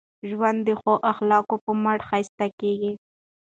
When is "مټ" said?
1.83-1.99